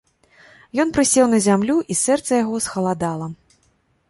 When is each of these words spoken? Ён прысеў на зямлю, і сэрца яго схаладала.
Ён 0.83 0.93
прысеў 0.95 1.29
на 1.35 1.39
зямлю, 1.47 1.77
і 1.81 1.93
сэрца 2.03 2.31
яго 2.43 2.65
схаладала. 2.67 3.27